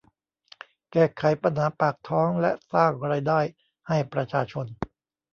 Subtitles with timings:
[0.91, 3.39] แก้ไขปัญหาปากท้องและสร้างรายได้
[3.87, 4.65] ให้ประชาชน